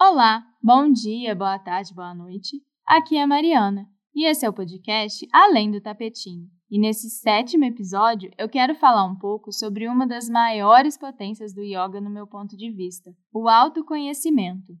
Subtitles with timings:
[0.00, 2.62] Olá, bom dia, boa tarde, boa noite.
[2.86, 6.46] Aqui é a Mariana e esse é o podcast Além do Tapetinho.
[6.70, 11.64] E nesse sétimo episódio eu quero falar um pouco sobre uma das maiores potências do
[11.64, 14.72] yoga no meu ponto de vista, o autoconhecimento.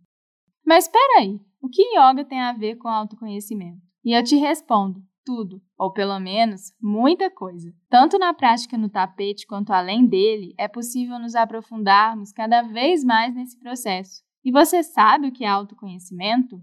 [0.64, 3.82] Mas espera aí, o que yoga tem a ver com autoconhecimento?
[4.04, 7.74] E eu te respondo, tudo, ou pelo menos muita coisa.
[7.90, 13.34] Tanto na prática no tapete quanto além dele, é possível nos aprofundarmos cada vez mais
[13.34, 14.27] nesse processo.
[14.44, 16.62] E você sabe o que é autoconhecimento?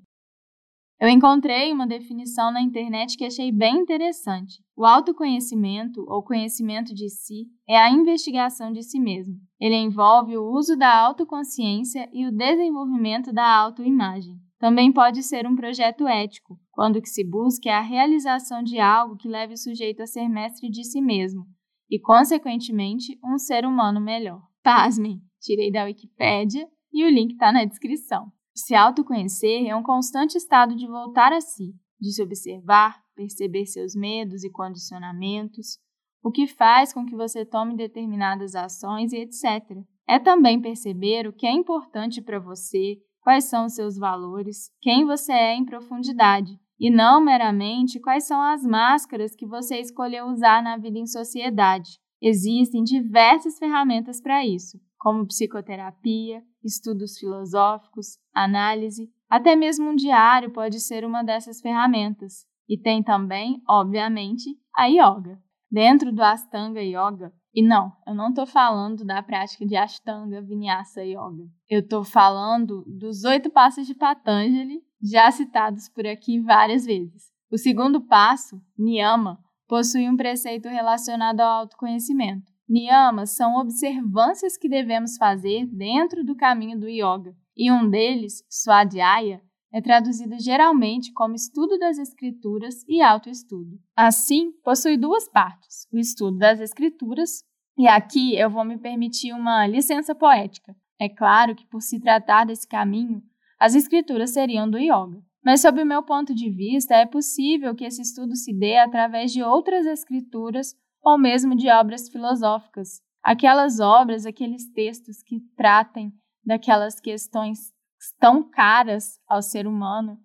[1.00, 4.64] Eu encontrei uma definição na internet que achei bem interessante.
[4.78, 9.36] O autoconhecimento, ou conhecimento de si, é a investigação de si mesmo.
[9.60, 14.36] Ele envolve o uso da autoconsciência e o desenvolvimento da autoimagem.
[14.58, 18.80] Também pode ser um projeto ético, quando o que se busca é a realização de
[18.80, 21.46] algo que leve o sujeito a ser mestre de si mesmo
[21.90, 24.42] e, consequentemente, um ser humano melhor.
[24.64, 28.32] Pasmem, tirei da Wikipédia e o link está na descrição.
[28.56, 33.94] Se autoconhecer é um constante estado de voltar a si, de se observar, perceber seus
[33.94, 35.78] medos e condicionamentos,
[36.24, 39.78] o que faz com que você tome determinadas ações e etc.
[40.08, 45.06] É também perceber o que é importante para você, quais são os seus valores, quem
[45.06, 50.64] você é em profundidade, e não meramente quais são as máscaras que você escolheu usar
[50.64, 52.00] na vida em sociedade.
[52.22, 60.80] Existem diversas ferramentas para isso, como psicoterapia, estudos filosóficos, análise, até mesmo um diário pode
[60.80, 62.48] ser uma dessas ferramentas.
[62.68, 65.40] E tem também, obviamente, a yoga.
[65.70, 71.04] Dentro do Astanga Yoga, e não, eu não estou falando da prática de Ashtanga Vinyasa
[71.04, 71.48] Yoga.
[71.70, 77.32] Eu estou falando dos oito passos de Patanjali, já citados por aqui várias vezes.
[77.52, 79.38] O segundo passo, Niyama,
[79.68, 82.55] possui um preceito relacionado ao autoconhecimento.
[82.68, 89.42] Niyamas são observâncias que devemos fazer dentro do caminho do yoga, e um deles, Swadhyaya,
[89.72, 93.78] é traduzido geralmente como estudo das escrituras e autoestudo.
[93.96, 97.44] Assim, possui duas partes: o estudo das escrituras,
[97.78, 100.74] e aqui eu vou me permitir uma licença poética.
[100.98, 103.22] É claro que, por se tratar desse caminho,
[103.60, 105.22] as escrituras seriam do yoga.
[105.44, 109.32] Mas, sob o meu ponto de vista, é possível que esse estudo se dê através
[109.32, 110.74] de outras escrituras
[111.06, 113.00] ou mesmo de obras filosóficas.
[113.24, 116.12] Aquelas obras, aqueles textos que tratem
[116.44, 117.72] daquelas questões
[118.20, 120.18] tão caras ao ser humano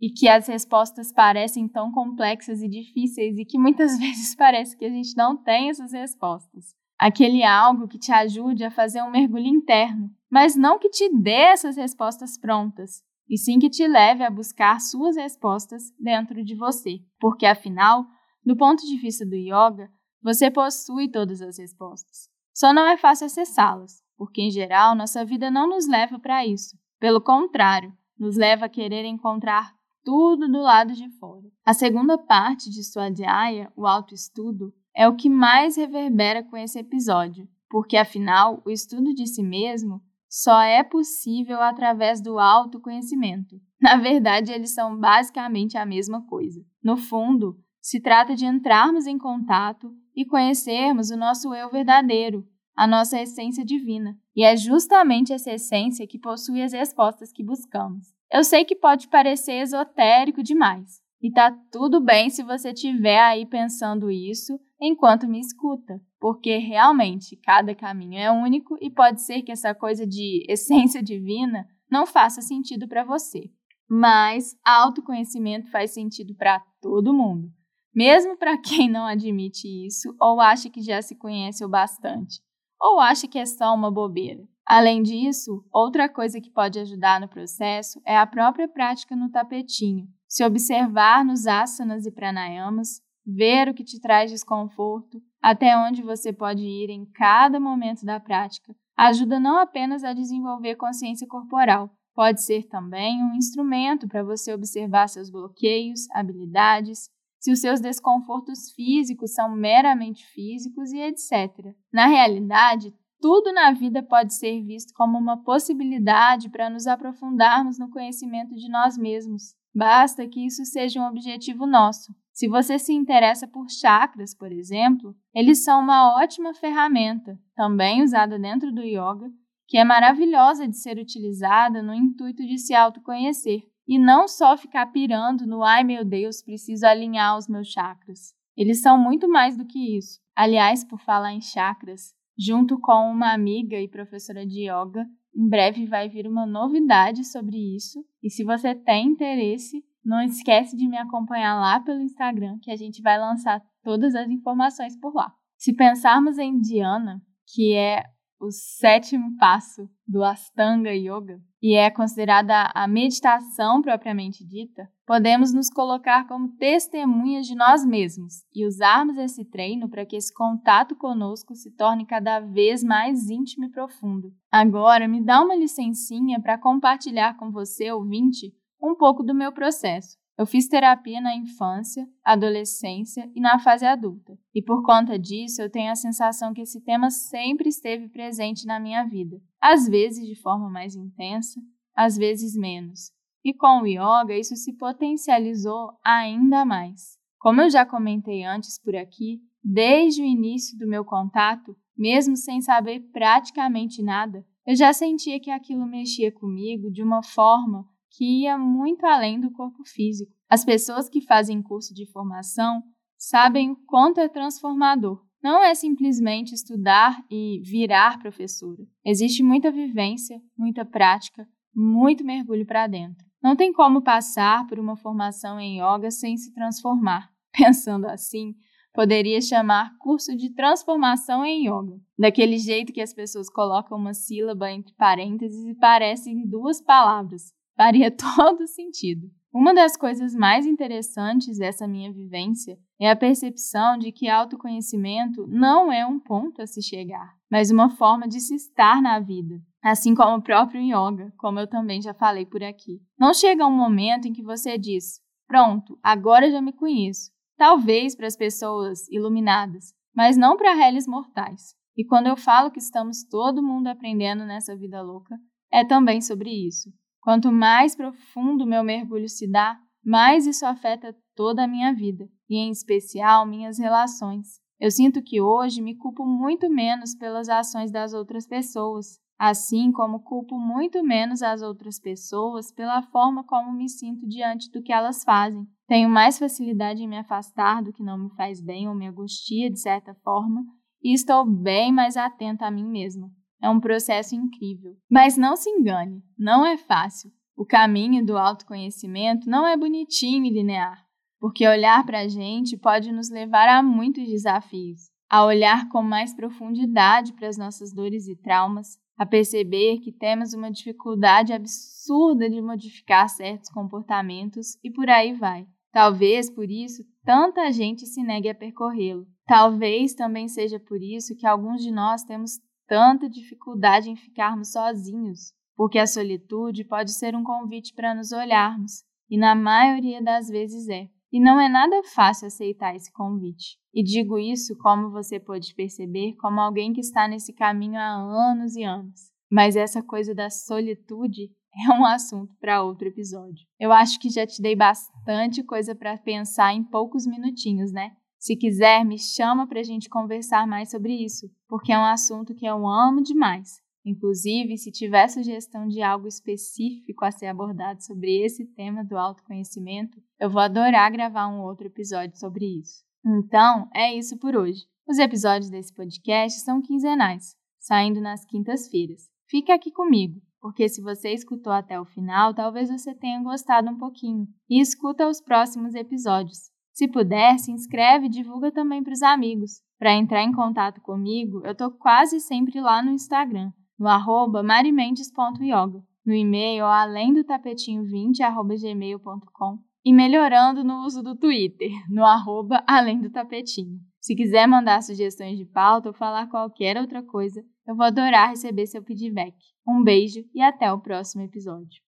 [0.00, 4.84] e que as respostas parecem tão complexas e difíceis e que muitas vezes parece que
[4.84, 6.74] a gente não tem essas respostas.
[6.98, 11.42] Aquele algo que te ajude a fazer um mergulho interno, mas não que te dê
[11.42, 17.00] essas respostas prontas, e sim que te leve a buscar suas respostas dentro de você,
[17.18, 18.04] porque afinal,
[18.44, 19.90] do ponto de vista do yoga,
[20.24, 22.30] você possui todas as respostas.
[22.54, 26.78] Só não é fácil acessá-las, porque em geral nossa vida não nos leva para isso.
[26.98, 31.44] Pelo contrário, nos leva a querer encontrar tudo do lado de fora.
[31.64, 36.78] A segunda parte de sua diária, o autoestudo, é o que mais reverbera com esse
[36.78, 43.60] episódio, porque afinal, o estudo de si mesmo só é possível através do autoconhecimento.
[43.80, 46.64] Na verdade, eles são basicamente a mesma coisa.
[46.82, 52.86] No fundo, se trata de entrarmos em contato e conhecermos o nosso eu verdadeiro, a
[52.86, 54.18] nossa essência divina.
[54.34, 58.06] E é justamente essa essência que possui as respostas que buscamos.
[58.32, 63.44] Eu sei que pode parecer esotérico demais, e tá tudo bem se você estiver aí
[63.44, 69.52] pensando isso enquanto me escuta, porque realmente cada caminho é único e pode ser que
[69.52, 73.50] essa coisa de essência divina não faça sentido para você.
[73.86, 77.52] Mas autoconhecimento faz sentido para todo mundo
[77.94, 82.40] mesmo para quem não admite isso ou acha que já se conhece o bastante,
[82.80, 84.42] ou acha que é só uma bobeira.
[84.66, 90.06] Além disso, outra coisa que pode ajudar no processo é a própria prática no tapetinho.
[90.26, 96.32] Se observar nos asanas e pranayamas, ver o que te traz desconforto, até onde você
[96.32, 102.42] pode ir em cada momento da prática, ajuda não apenas a desenvolver consciência corporal, pode
[102.42, 107.10] ser também um instrumento para você observar seus bloqueios, habilidades
[107.44, 111.74] se os seus desconfortos físicos são meramente físicos e etc.
[111.92, 117.90] Na realidade, tudo na vida pode ser visto como uma possibilidade para nos aprofundarmos no
[117.90, 119.54] conhecimento de nós mesmos.
[119.74, 122.14] Basta que isso seja um objetivo nosso.
[122.32, 128.38] Se você se interessa por chakras, por exemplo, eles são uma ótima ferramenta, também usada
[128.38, 129.30] dentro do yoga,
[129.68, 133.64] que é maravilhosa de ser utilizada no intuito de se autoconhecer.
[133.86, 138.34] E não só ficar pirando no ai meu Deus, preciso alinhar os meus chakras.
[138.56, 140.20] Eles são muito mais do que isso.
[140.34, 145.84] Aliás, por falar em chakras, junto com uma amiga e professora de yoga, Em breve
[145.84, 148.04] vai vir uma novidade sobre isso.
[148.22, 152.76] E se você tem interesse, não esquece de me acompanhar lá pelo Instagram, que a
[152.76, 155.32] gente vai lançar todas as informações por lá.
[155.56, 157.20] Se pensarmos em Dhyana,
[157.52, 158.04] que é
[158.44, 165.70] o sétimo passo do Astanga Yoga e é considerada a meditação propriamente dita, podemos nos
[165.70, 171.54] colocar como testemunhas de nós mesmos e usarmos esse treino para que esse contato conosco
[171.54, 174.30] se torne cada vez mais íntimo e profundo.
[174.52, 178.52] Agora, me dá uma licencinha para compartilhar com você, ouvinte,
[178.82, 180.18] um pouco do meu processo.
[180.36, 185.70] Eu fiz terapia na infância, adolescência e na fase adulta, e por conta disso eu
[185.70, 190.34] tenho a sensação que esse tema sempre esteve presente na minha vida, às vezes de
[190.34, 191.60] forma mais intensa,
[191.94, 193.12] às vezes menos.
[193.44, 197.16] E com o yoga isso se potencializou ainda mais.
[197.38, 202.60] Como eu já comentei antes por aqui, desde o início do meu contato, mesmo sem
[202.60, 208.56] saber praticamente nada, eu já sentia que aquilo mexia comigo de uma forma que ia
[208.56, 210.32] muito além do corpo físico.
[210.48, 212.82] As pessoas que fazem curso de formação
[213.18, 215.20] sabem o quanto é transformador.
[215.42, 218.82] Não é simplesmente estudar e virar professora.
[219.04, 223.26] Existe muita vivência, muita prática, muito mergulho para dentro.
[223.42, 227.28] Não tem como passar por uma formação em yoga sem se transformar.
[227.52, 228.54] Pensando assim,
[228.94, 232.00] poderia chamar curso de transformação em yoga.
[232.18, 238.10] Daquele jeito que as pessoas colocam uma sílaba entre parênteses e parecem duas palavras faria
[238.14, 239.30] todo sentido.
[239.52, 245.92] Uma das coisas mais interessantes dessa minha vivência é a percepção de que autoconhecimento não
[245.92, 250.12] é um ponto a se chegar, mas uma forma de se estar na vida, assim
[250.12, 253.00] como o próprio yoga, como eu também já falei por aqui.
[253.16, 257.30] Não chega um momento em que você diz: "Pronto, agora já me conheço".
[257.56, 261.76] Talvez para as pessoas iluminadas, mas não para réis mortais.
[261.96, 265.36] E quando eu falo que estamos todo mundo aprendendo nessa vida louca,
[265.72, 266.90] é também sobre isso.
[267.24, 272.58] Quanto mais profundo meu mergulho se dá, mais isso afeta toda a minha vida, e
[272.58, 274.60] em especial minhas relações.
[274.78, 280.20] Eu sinto que hoje me culpo muito menos pelas ações das outras pessoas, assim como
[280.20, 285.24] culpo muito menos as outras pessoas pela forma como me sinto diante do que elas
[285.24, 285.66] fazem.
[285.88, 289.70] Tenho mais facilidade em me afastar do que não me faz bem ou me angustia
[289.70, 290.62] de certa forma,
[291.02, 293.30] e estou bem mais atenta a mim mesma.
[293.64, 294.94] É um processo incrível.
[295.10, 297.32] Mas não se engane, não é fácil.
[297.56, 301.02] O caminho do autoconhecimento não é bonitinho e linear,
[301.40, 306.34] porque olhar para a gente pode nos levar a muitos desafios, a olhar com mais
[306.34, 312.60] profundidade para as nossas dores e traumas, a perceber que temos uma dificuldade absurda de
[312.60, 315.66] modificar certos comportamentos e por aí vai.
[315.90, 319.26] Talvez por isso tanta gente se negue a percorrê-lo.
[319.46, 325.52] Talvez também seja por isso que alguns de nós temos tanta dificuldade em ficarmos sozinhos,
[325.76, 330.88] porque a solitude pode ser um convite para nos olharmos, e na maioria das vezes
[330.88, 331.08] é.
[331.32, 333.76] E não é nada fácil aceitar esse convite.
[333.92, 338.76] E digo isso, como você pode perceber, como alguém que está nesse caminho há anos
[338.76, 339.32] e anos.
[339.50, 343.66] Mas essa coisa da solitude é um assunto para outro episódio.
[343.80, 348.12] Eu acho que já te dei bastante coisa para pensar em poucos minutinhos, né?
[348.44, 352.54] Se quiser, me chama para a gente conversar mais sobre isso, porque é um assunto
[352.54, 353.80] que eu amo demais.
[354.04, 360.20] Inclusive, se tiver sugestão de algo específico a ser abordado sobre esse tema do autoconhecimento,
[360.38, 363.02] eu vou adorar gravar um outro episódio sobre isso.
[363.24, 364.82] Então, é isso por hoje.
[365.08, 369.22] Os episódios desse podcast são quinzenais, saindo nas quintas-feiras.
[369.48, 373.96] Fique aqui comigo, porque se você escutou até o final, talvez você tenha gostado um
[373.96, 374.46] pouquinho.
[374.68, 376.73] E escuta os próximos episódios.
[376.94, 379.82] Se puder, se inscreve e divulga também para os amigos.
[379.98, 386.00] Para entrar em contato comigo, eu estou quase sempre lá no Instagram, no arroba marimendes.yoga,
[386.24, 392.80] no e-mail além do tapetinho 20 gmail.com e melhorando no uso do Twitter, no arroba
[392.86, 393.98] além do tapetinho.
[394.20, 398.86] Se quiser mandar sugestões de pauta ou falar qualquer outra coisa, eu vou adorar receber
[398.86, 399.54] seu feedback.
[399.86, 402.00] Um beijo e até o próximo episódio.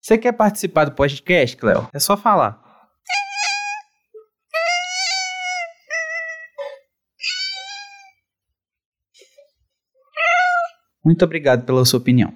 [0.00, 1.86] Você quer participar do podcast, Cleo?
[1.94, 2.71] É só falar.
[11.04, 12.32] Muito obrigado pela sua opinião.